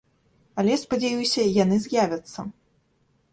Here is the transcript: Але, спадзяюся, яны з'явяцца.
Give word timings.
Але, 0.61 0.77
спадзяюся, 0.83 1.45
яны 1.63 1.77
з'явяцца. 1.85 2.39